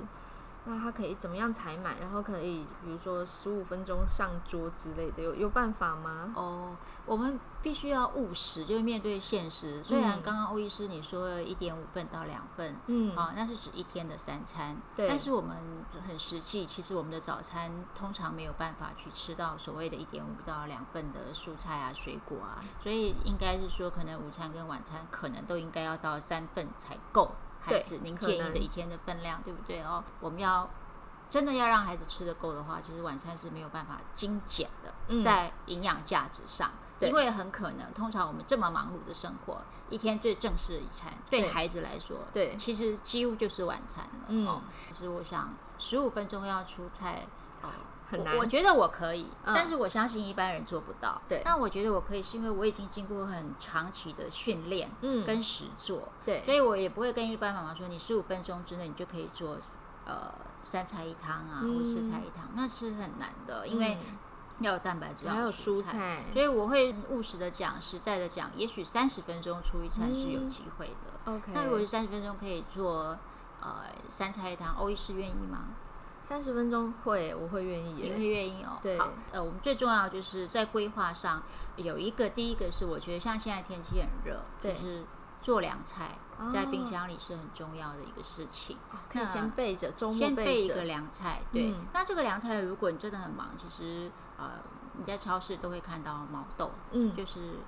[0.65, 1.95] 那他可以怎么样采买？
[1.99, 6.33] 然后可以比如说十五分钟上桌之类的，有有办法吗？
[6.35, 6.75] 哦，
[7.05, 9.83] 我们必须要务实，就是面对现实。
[9.83, 15.07] 虽然刚刚欧医师你说了一点五份到两份，嗯，啊，那是指一天的三餐，对。
[15.07, 15.55] 但是我们
[16.07, 27.29] 很实际，其实我们的早餐通常没有办法去吃到所谓的一点五到两份的蔬菜啊、水果啊，所以应该是说，可能午餐跟晚餐可能都应该要到三份才够。
[27.65, 30.03] 孩子，您建议的一天的分量，对不对哦？
[30.19, 30.69] 我们要
[31.29, 44.25] 真的要让孩子吃得够的话，其实晚餐是没有办法精简的，嗯、在营养价值上，因为很可能，通常我们这么忙碌的生活，一天最正式的一餐，对孩子来说，对，其实几乎就是晚餐了。
[44.27, 47.25] 嗯，哦，其实我想十五分钟要出菜，
[47.61, 47.69] 哦。
[48.09, 51.21] 很难我，我觉得我可以，嗯、但是我相信一般人做不到。
[51.27, 59.57] 对，但我觉得我可以，是因为我已经经过很长期的训练，嗯，跟实做，对，所以我也不会跟一般妈妈说，你十五分钟之内你就可以做，
[60.05, 60.31] 呃，
[60.63, 63.97] 三菜一汤啊，嗯、或四菜一汤，那是很难的，因为
[64.59, 71.31] 要有蛋白质，还有蔬菜，所以我会务实的讲，实在的讲，也许三十分钟出一餐是有机会的。
[71.31, 73.17] OK，、嗯、那如果是三十分钟可以做，
[73.61, 75.65] 呃，三菜一汤，欧医师愿意吗？
[76.25, 78.79] 三十分钟会，我会愿意，也会愿意哦。
[78.81, 81.43] 对，好，呃，我们最重要就是在规划上
[81.75, 85.05] 有一个，第一个是我觉得像现在天气很热，对就是
[85.39, 86.17] 做凉菜
[86.51, 88.75] 在冰箱里是很重要的一个事情。
[88.91, 91.41] 哦、可以先备着，周末先备一个凉菜。
[91.53, 94.53] 对，嗯、那这个凉菜如果你真的很忙，其实呃
[94.97, 97.59] 你在超市都会看到毛豆，嗯，就是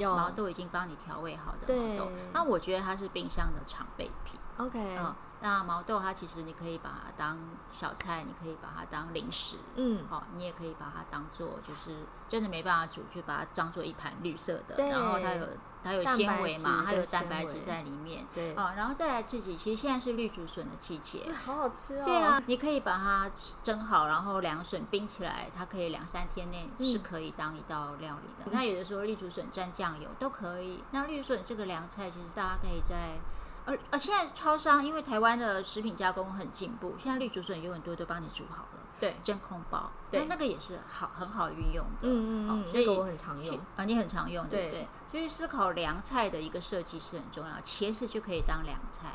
[0.00, 2.10] 毛豆已经帮你调味好的毛豆。
[2.32, 4.40] 那我觉得它是冰箱的常备品。
[4.58, 5.14] OK，嗯。
[5.42, 7.38] 那毛豆它其实你可以把它当
[7.72, 15.46] 小菜，你可以把它当零食，嗯，好，你也可以把它当做就是真的没办法煮，就把它当做一盘绿色的，对然后它有
[15.82, 23.30] 它有纤维嘛，它有蛋白质在里面，对，哦，然后再来自己其实现在是绿竹笋的季节，好好吃哦，对啊，你可以把它
[23.62, 28.50] 蒸好，然后凉笋冰起来，它可以两三天内是可以当一道料理的。
[28.52, 30.84] 那、嗯、有的时候绿竹笋蘸酱油都可以。
[30.90, 33.18] 那绿笋这个凉菜，其实大家可以在。
[33.66, 44.88] 而而现在超商，因为台湾的食品加工很进步，现在绿竹笋有很多都帮你煮好了，对，真空包，对，那个也是好很好运用的，嗯嗯嗯，这个我很常用啊，你很常用，对不对？
[45.10, 49.08] 所以思考凉菜的一个设计是很重要，茄子就可以当凉菜，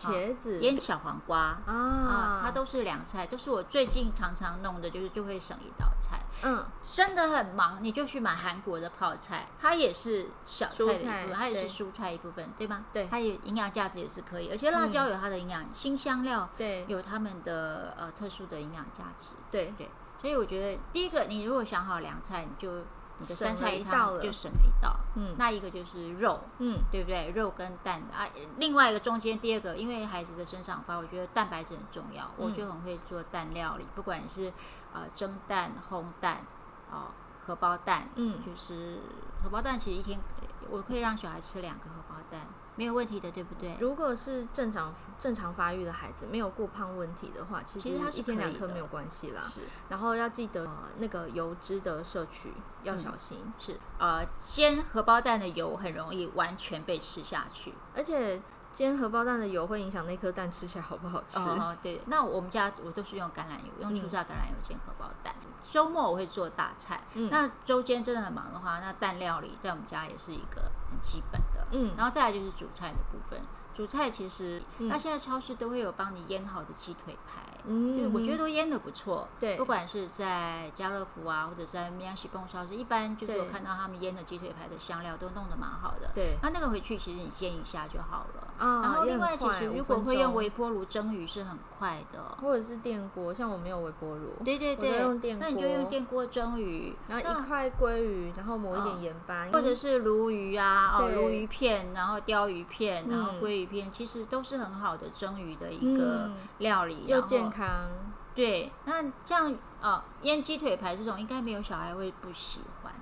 [0.00, 6.20] 茄子、腌小黄瓜啊，它都是凉菜，都是我最近常常弄的，就是就会省一道菜。
[6.42, 12.86] 嗯，真的很忙，你就去买韩国的泡菜，它也是小菜的一部分，它也是蔬菜一部分，对吗？
[12.92, 19.34] 对，它也营养价值也是可以，而且辣椒有它的营养，新香料对有它们的呃特殊的营养价值。
[19.50, 22.82] 对对，所以我觉得第一个，你如果想好凉菜，你就。
[23.20, 27.30] 你的酸菜一汤就省了一道，嗯，那一个就是肉，嗯，对不对？
[27.34, 34.52] 肉跟蛋啊，另外一个中间第二个，因为孩子的生长发，我觉得蛋白质很重要，嗯、我就很会做蛋料理，不管是
[34.94, 36.46] 呃蒸蛋、烘蛋，
[36.90, 37.08] 哦，
[37.46, 39.00] 荷包蛋，嗯，就是
[39.44, 40.18] 荷包蛋，其实一天
[40.70, 42.40] 我可以让小孩吃两个荷包蛋。
[42.80, 43.76] 没有问题的，对不对？
[43.78, 49.42] 如果是正常正常发育的孩子，没有过胖问题的话，其实他一天两颗没有关系啦。
[49.54, 53.36] 是，然后要记得、呃、那个油脂的摄取要小心。
[53.44, 58.40] 嗯、是，呃，煎荷包蛋的油很容易完全被吃下去，而且
[58.72, 61.38] 煎荷包蛋的油会影响那颗蛋吃起来好不好吃。
[61.38, 62.00] 哦，对。
[62.06, 65.34] 那我们家我都是用橄榄油，用初榨橄榄油煎荷包蛋。
[65.42, 71.66] 嗯、周末我会做大菜，嗯、那周间真的很忙的话，那蛋料理在我们家也是一个很基本的。
[71.72, 73.40] 嗯，然后再来就是主菜的部分。
[73.74, 79.28] 主菜其实，那现在超市都会有帮你腌好的鸡腿排，嗯，我觉得都腌的不错。
[79.38, 86.10] 对，不管是在家乐福啊，或者在明阳喜蹦超市，一般就是我看到他们腌的鸡腿排的香料都弄得蛮好的。
[86.14, 88.48] 对，那那个回去其实你煎一下就好了。
[88.58, 107.90] 啊，然后另外其实如果会用微波炉蒸鱼是很快的，或者是电锅，像我没有微波炉，对对对，用电锅，那你就用电锅蒸鱼，然后一块鲑鱼，然后抹一点盐巴，或者是鲈鱼啊，哦，鲈鱼片，然后鲷鱼片，然后鲑鱼片，其实都是很好的蒸鱼的一个料理，又健康。
[108.34, 112.92] 对，那像啊腌鸡腿排这种，应该没有小孩会不喜欢。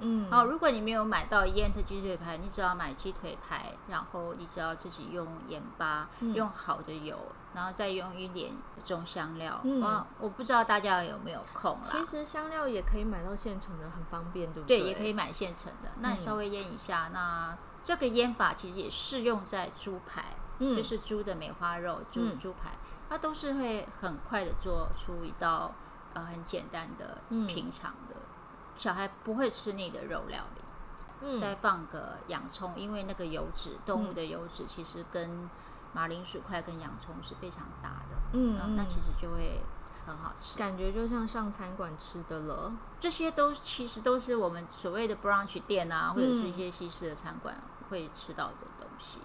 [0.00, 7.16] 嗯，哦，如果你没有买到腌的鸡腿排，你只要买鸡腿排，然后你只要自己用盐巴，嗯、用好的油，
[7.54, 8.52] 然后再用一点
[8.84, 9.58] 中香料。
[9.62, 11.80] 嗯，我不知道大家有没有空啦。
[11.84, 14.80] 其实香料也可以买到现成的，很方便，对不对？
[14.80, 15.90] 对，也可以买现成的。
[16.00, 20.24] 那你稍微腌一下，嗯、那这个腌法其实也适用在猪排，
[20.58, 22.72] 嗯、就是猪的梅花肉、猪猪排，
[23.14, 25.72] 它都是会很快的做出一道
[26.14, 28.16] 呃很简单的、嗯、平常的。
[28.76, 30.60] 小孩不会吃腻的肉料理，
[31.20, 35.48] 嗯，再放个洋葱，因为那个油脂，动物的油脂其实跟
[35.92, 39.60] 马铃薯块跟洋葱是非常搭的，嗯，嗯，那其实就会
[40.04, 42.72] 很好吃，感觉就像上餐馆吃的了。
[42.98, 47.54] 这些都其实都是我们所谓的 brunch 店啊，或者是一些西式的餐馆
[47.90, 49.20] 会吃到的东西。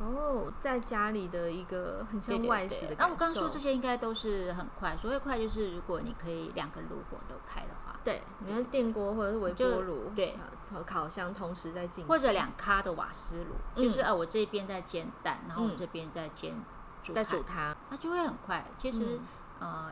[0.00, 2.94] 哦，在家里的一个很像外食的。
[2.98, 7.98] 那我刚说这些应该都是很快，所谓快就是如果你可以两个炉火都开的话。
[8.04, 10.38] 对，你看电锅或者是微波炉，对，
[10.72, 16.54] 和烤箱同时在进行，或者两咖的瓦斯炉，就是呃，我这边在煎蛋，然后我这边在煎
[17.02, 18.64] 煮在煮它，它就会很快。
[18.78, 19.18] 其实
[19.58, 19.90] 呃，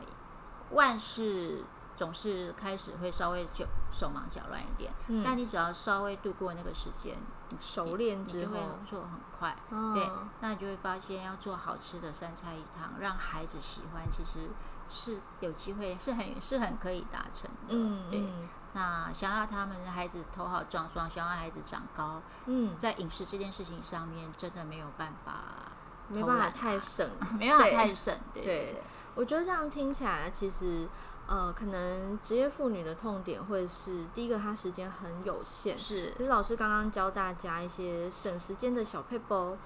[0.71, 1.63] 万事
[1.97, 4.93] 总是开始会稍微就手忙脚乱一点，
[5.25, 7.17] 但你只要稍微度过那个时间，
[7.59, 9.53] 熟练之后，就会做很快。
[9.93, 14.47] 对，那你就会发现要做好吃的三菜一汤，让孩子喜欢，其实。
[14.89, 17.75] 是有机会，是很是很可以达成的。
[17.75, 18.23] 嗯，对。
[18.71, 25.73] 那想要他们的孩子头好壮壮，想要孩子长高，嗯，在饮食这件事情上面，真的没有办法，
[26.07, 28.17] 没办法太省，没办法太省。
[28.33, 28.81] 对，对，
[29.13, 30.87] 我觉得这样听起来，其实。
[31.27, 35.77] 呃，可能职业妇女的痛点会是第一个，她时间很有限。
[35.77, 39.57] 是，其实老师刚刚教大家一些省时间的小配包。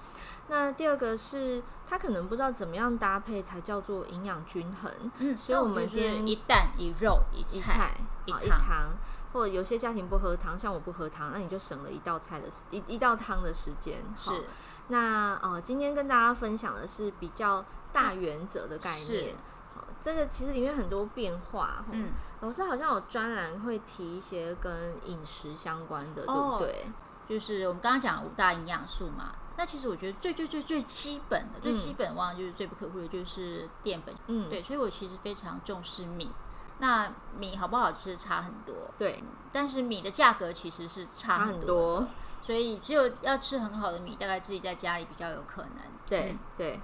[0.48, 4.92] 那第二个是，她可能不知道怎么样搭配才叫做营养均衡。
[5.20, 7.96] 嗯，所以我们今天一蛋一肉一菜
[8.26, 8.90] 一汤，
[9.32, 14.04] 或者有些家庭不喝汤，像我不喝汤，那你就省了一道菜的一一道汤的时间。
[14.18, 14.32] 是，
[14.88, 19.36] 那呃，今天跟大家分享的是比较大原则的概念。
[20.02, 22.10] 这个其实里面很多变化，嗯，
[22.42, 26.86] 老师好像有专栏会提一些跟饮食相关的，哦、对不对？
[27.30, 36.30] 就是我们刚刚讲五大营养素嘛，那其实我觉得最最最最基本的、嗯、最基本忘了就是最不可或缺的就是淀粉，嗯，对，所以我其实非常重视米。
[36.80, 42.08] 那米好不好吃差很多，对，但是米的价格其实是差很多，很多，
[42.42, 46.80] 所以只有要吃很好的米，大概自己在家里比较有可能，对对。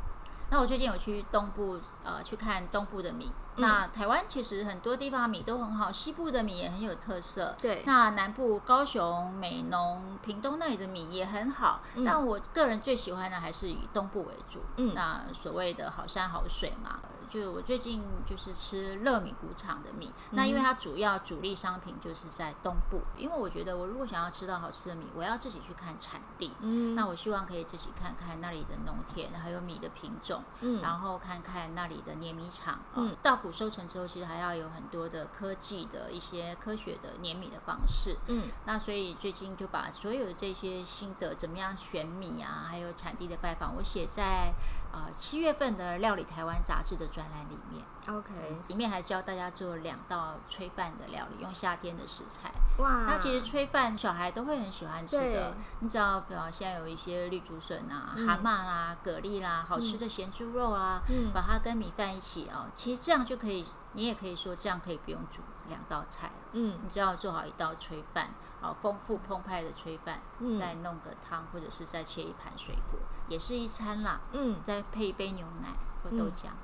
[0.50, 3.30] 那我最近有去东部，呃，去看东部的米。
[3.58, 7.56] 嗯、那台湾其实很多地方米都很好，西部的米也很有特色。
[7.62, 7.84] 对。
[7.86, 14.62] 那南部高雄、美浓、屏东那里的米也很好，嗯、但我个人最喜欢的还是以东部为主。
[14.78, 14.94] 嗯。
[14.94, 44.54] 那所谓的好山好水嘛，就我最近就是吃乐米谷场的米，那因为它主要主力商品就是在东部，因为我觉得我如果想要吃到好吃的米，我要自己去看产地，嗯，那我希望可以自己看看那里的农田，还有米的品种，嗯，然后看看那里的碾米厂，嗯，稻谷收成之后，其实还要有很多的科技的一些科学的碾米的方式，嗯，那所以最近就把所有的这些心得，怎么样选米啊，还有产地的拜访，我写在。
[44.98, 48.32] 呃，七月份的《料理台湾》杂志的专栏里面，OK，
[48.68, 52.52] 里面还教大家做两道炊饭的料理，用夏天的食材。
[52.80, 55.56] 哇，那其实炊饭小孩都会很喜欢吃的。
[55.82, 63.64] 你知道，比如现在有一些绿竹笋啊、嗯、蛤蟆啦、蛤蜊啦，好吃的咸猪肉啊，嗯、把它跟米饭一起哦，其实这样就可以。
[63.94, 66.30] 你也可以说这样可以不用煮两道菜。
[66.52, 68.30] 嗯，你只要做好一道炊饭。
[68.60, 74.20] 好丰富澎湃的炊饭，嗯、再弄个汤，或者是再切一盘水果，也是一餐啦。
[74.32, 75.70] 嗯，再配一杯牛奶
[76.04, 76.48] 或豆浆。
[76.48, 76.58] 嗯、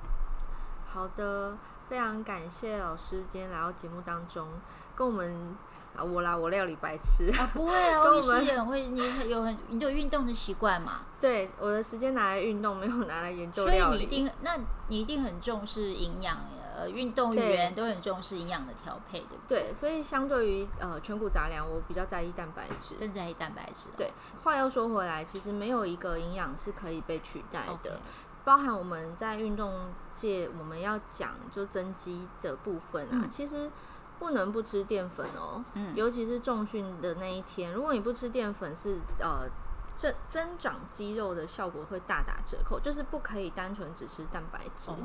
[0.84, 1.56] 好的，
[1.88, 4.48] 非常感谢老师今天来到节目当中，
[4.96, 5.56] 跟我们
[5.96, 11.02] 啊，我啦，我料理白痴啊，不会啊， 跟我们也很会，你有很你有运动的习惯嘛？
[11.20, 13.96] 对，我的时间拿来运动，没有拿来研究料理。
[13.96, 16.36] 所以你一定，那你一定很重视营养。
[16.84, 19.62] 呃，运动员都很重视营养的调配，对不对？
[19.64, 23.88] 对，所以相对于呃全谷杂粮，我比较在意蛋白质，更在意蛋白质。
[23.96, 24.12] 对，
[24.42, 27.98] 话又说回来，其实没有一个营养是可以被取代的，Okay.
[28.44, 33.70] 包含我们在运动界，我们要讲就增肌的部分啊，嗯、其实
[34.18, 39.48] 不能不吃淀粉哦，嗯，尤其是重训的那一天，如果你不吃淀粉是，是呃
[39.96, 44.96] 增增长肌肉的效果会大打折扣，就是不可以单纯只吃蛋白质，哦、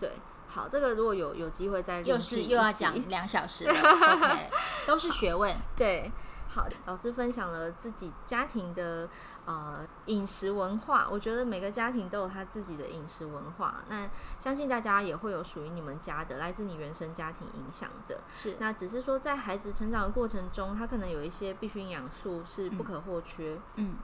[0.00, 0.12] 对。
[0.54, 4.50] 好，这个如果有有机会再又是又要讲两小时， OK，
[4.86, 5.56] 都是学问。
[5.74, 6.12] 对，
[6.50, 9.08] 好，老师分享了自己家庭的
[9.46, 13.82] 呃饮食文化，我觉得每个家庭都有他自己的饮食文化。
[13.88, 14.06] 那
[14.38, 18.20] 相信大家也会有属于你们家的，来自你原生家庭影响的。
[18.36, 23.54] 是，那只是说在孩子成长的过程中，他可能有一些必需营养素是不可或缺。
[23.76, 23.86] 嗯。
[23.86, 23.94] 嗯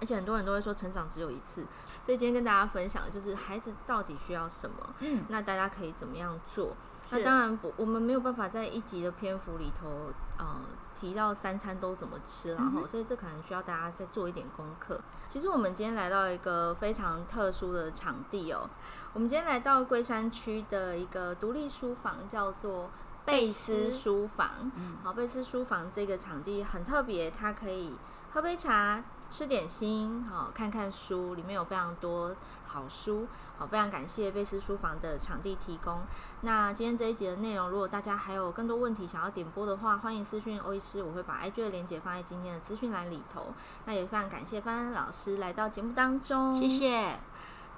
[0.00, 1.64] 而且很多人都会说成长只有一次，
[2.04, 6.76] 所以今天跟大家分享的就是孩子到底需要什么，嗯，那大家可以怎么样做？
[7.08, 10.60] 那当然不，我们没有办法在一集的篇幅里头，呃，
[10.92, 15.00] 提到三餐都怎么吃，然后，所以这可能需要大家再做一点功课。
[15.28, 18.68] 其实我们今天来到一个非常特殊的场地哦，
[19.12, 22.90] 我们今天来到龟山区的一个独立书房，叫做
[23.24, 24.72] 贝斯书房。
[24.74, 27.94] 嗯，好，贝斯书房这个场地很特别，它可以
[28.32, 29.00] 喝杯茶。
[29.30, 33.26] 吃点心，好，看看书，里面有非常多好书，
[33.58, 36.02] 好，非常感谢贝斯书房的场地提供。
[36.42, 43.52] 那今天这一集的内容，如果大家还有更多问题想要点播的话，欢迎私讯欧医师，我会把 IG 的链接放在今天的资讯栏里头。
[43.84, 47.18] 那也非常感谢范老师来到节目当中，谢谢。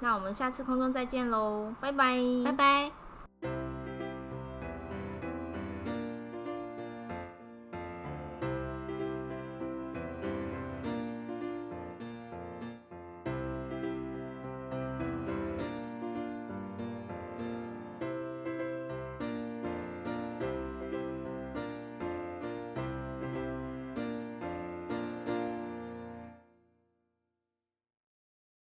[0.01, 3.78] 那我们下次空中再见喽，拜拜，拜拜。